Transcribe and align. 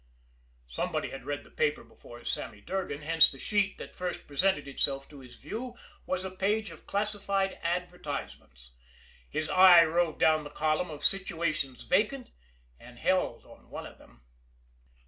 Somebody 0.67 1.11
had 1.11 1.25
read 1.25 1.43
the 1.43 1.51
paper 1.51 1.83
before 1.83 2.23
Sammy 2.23 2.59
Durgan, 2.59 3.03
hence 3.03 3.29
the 3.29 3.37
sheet 3.37 3.77
that 3.77 3.93
first 3.95 4.25
presented 4.25 4.67
itself 4.67 5.07
to 5.09 5.19
his 5.19 5.35
view 5.35 5.75
was 6.07 6.25
a 6.25 6.31
page 6.31 6.71
of 6.71 6.87
classified 6.87 7.59
advertisements. 7.61 8.71
His 9.29 9.47
eye 9.47 9.83
roved 9.85 10.17
down 10.17 10.41
the 10.41 10.49
column 10.49 10.89
of 10.89 11.03
"Situations 11.03 11.83
Vacant" 11.83 12.31
and 12.79 12.97
held 12.97 13.45
on 13.45 13.69
one 13.69 13.85
of 13.85 13.99
them. 13.99 14.23